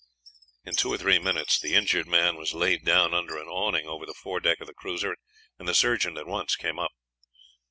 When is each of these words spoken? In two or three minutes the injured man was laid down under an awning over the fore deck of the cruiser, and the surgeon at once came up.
In 0.65 0.75
two 0.75 0.91
or 0.91 0.97
three 0.97 1.19
minutes 1.19 1.59
the 1.59 1.75
injured 1.75 2.07
man 2.07 2.35
was 2.35 2.55
laid 2.55 2.83
down 2.83 3.13
under 3.13 3.37
an 3.37 3.47
awning 3.47 3.85
over 3.85 4.03
the 4.07 4.15
fore 4.15 4.39
deck 4.39 4.59
of 4.59 4.65
the 4.65 4.73
cruiser, 4.73 5.15
and 5.59 5.67
the 5.67 5.75
surgeon 5.75 6.17
at 6.17 6.25
once 6.25 6.55
came 6.55 6.79
up. 6.79 6.89